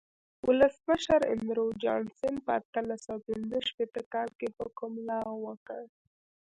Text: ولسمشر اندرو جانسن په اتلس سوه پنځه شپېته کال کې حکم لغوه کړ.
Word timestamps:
ولسمشر 0.47 1.21
اندرو 1.33 1.65
جانسن 1.83 2.33
په 2.45 2.51
اتلس 2.59 2.99
سوه 3.07 3.19
پنځه 3.27 3.57
شپېته 3.67 4.01
کال 4.13 4.29
کې 4.39 4.47
حکم 4.57 4.91
لغوه 5.07 5.53
کړ. 5.67 5.83